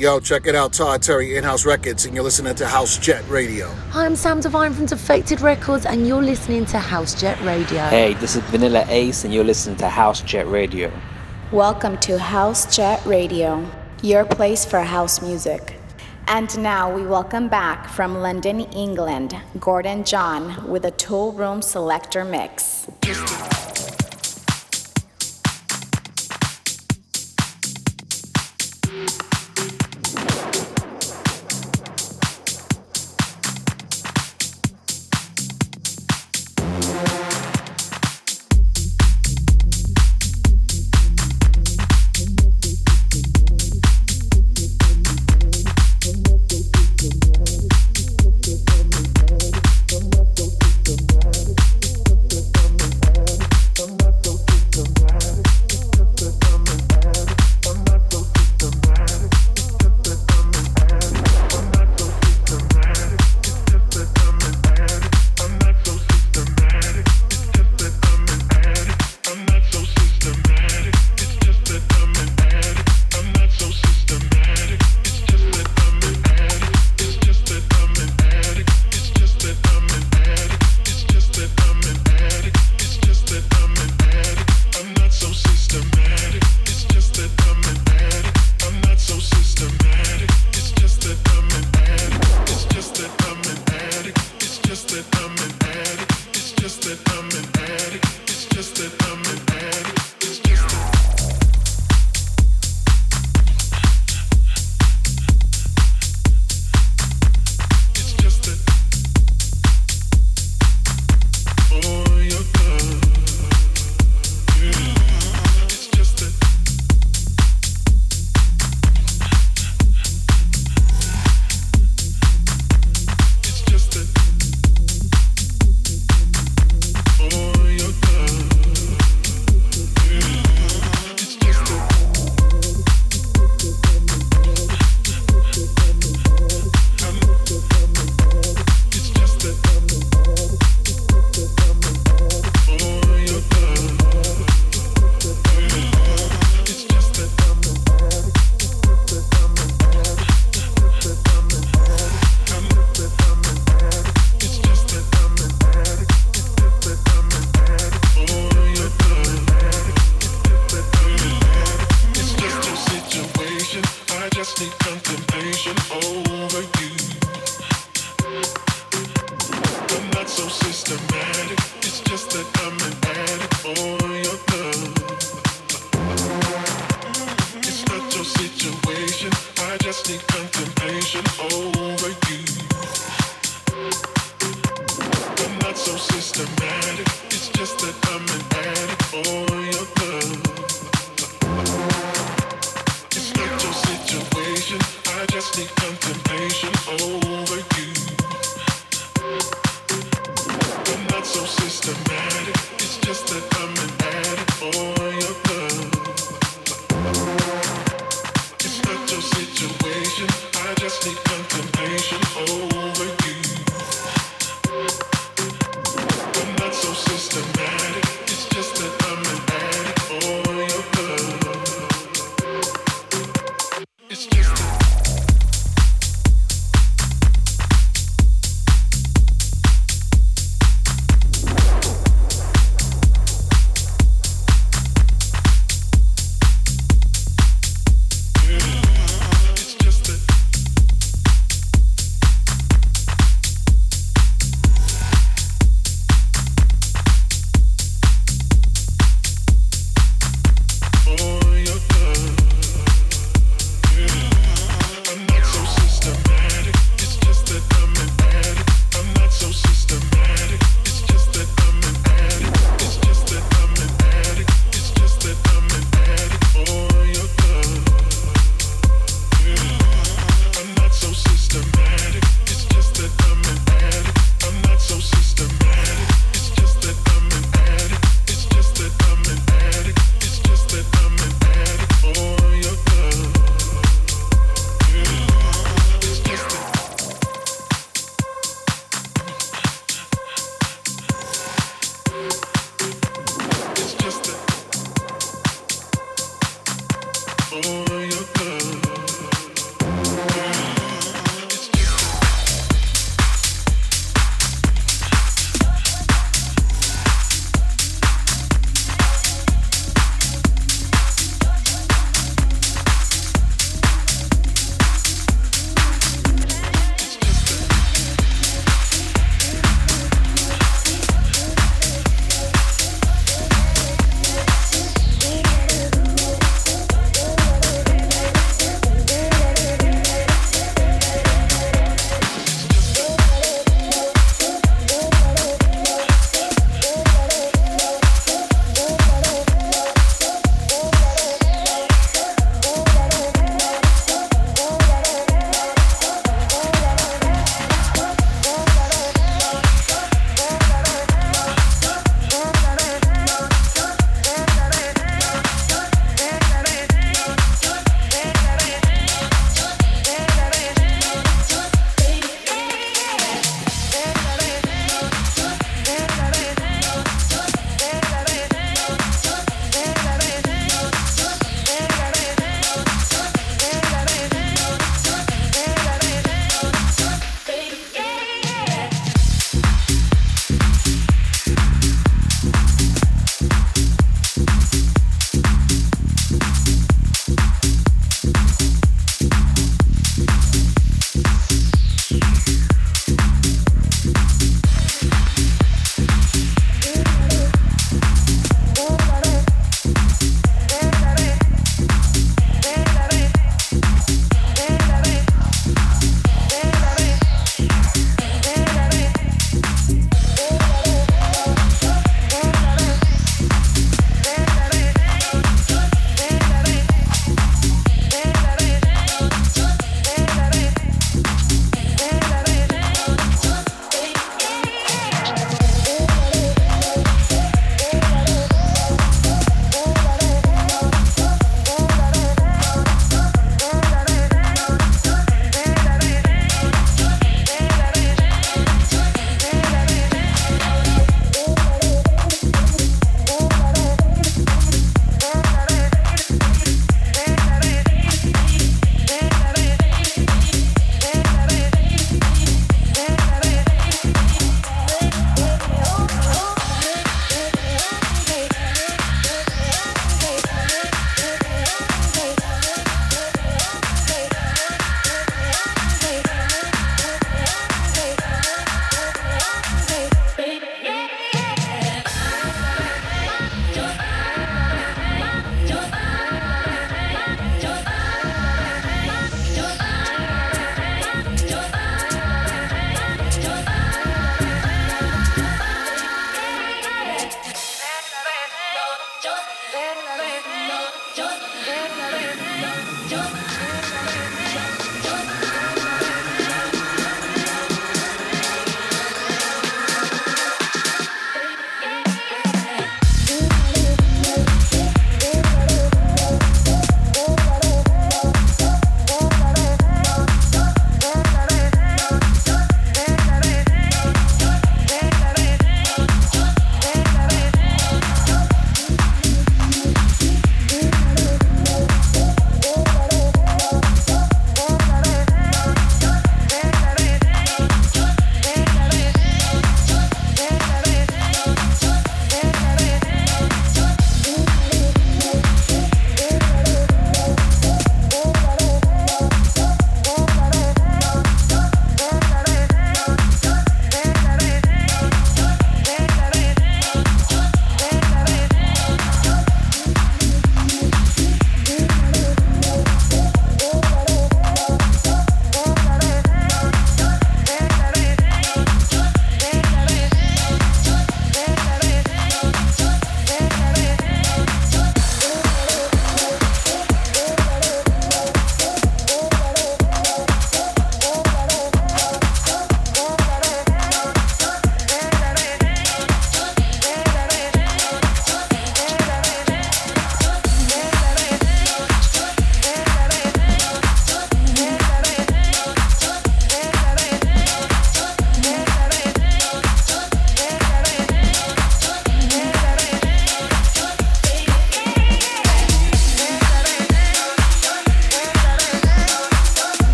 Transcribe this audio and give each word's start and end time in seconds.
Yo, 0.00 0.18
check 0.18 0.46
it 0.46 0.54
out, 0.54 0.72
Todd 0.72 1.02
Terry, 1.02 1.28
InHouse 1.32 1.66
Records, 1.66 2.06
and 2.06 2.14
you're 2.14 2.24
listening 2.24 2.54
to 2.54 2.66
House 2.66 2.96
Jet 2.96 3.22
Radio. 3.28 3.68
Hi, 3.90 4.06
I'm 4.06 4.16
Sam 4.16 4.40
Divine 4.40 4.72
from 4.72 4.86
Defected 4.86 5.42
Records, 5.42 5.84
and 5.84 6.08
you're 6.08 6.22
listening 6.22 6.64
to 6.72 6.78
House 6.78 7.14
Jet 7.20 7.38
Radio. 7.42 7.82
Hey, 7.88 8.14
this 8.14 8.34
is 8.34 8.42
Vanilla 8.44 8.86
Ace, 8.88 9.24
and 9.24 9.34
you're 9.34 9.44
listening 9.44 9.76
to 9.76 9.90
House 9.90 10.22
Jet 10.22 10.48
Radio. 10.48 10.90
Welcome 11.52 11.98
to 11.98 12.18
House 12.18 12.74
Jet 12.74 13.04
Radio, 13.04 13.62
your 14.02 14.24
place 14.24 14.64
for 14.64 14.80
house 14.80 15.20
music. 15.20 15.78
And 16.28 16.58
now 16.62 16.90
we 16.90 17.04
welcome 17.04 17.50
back 17.50 17.86
from 17.86 18.22
London, 18.22 18.60
England, 18.72 19.36
Gordon 19.58 20.04
John 20.04 20.66
with 20.66 20.86
a 20.86 20.92
Toolroom 20.92 21.62
Selector 21.62 22.24
Mix. 22.24 22.86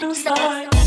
Deep 0.00 0.08
inside. 0.08 0.79